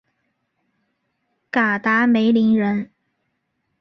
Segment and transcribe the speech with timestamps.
[1.51, 2.89] 嘎达梅林人。